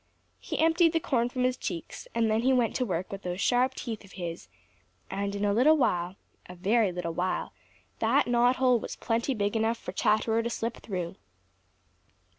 [0.39, 3.39] He emptied the corn from his cheeks and then he went to work with those
[3.39, 4.47] sharp teeth of his
[5.11, 6.15] and in a little while,
[6.49, 7.53] a very little while,
[7.99, 11.17] that knot hole was plenty big enough for Chatterer to slip through.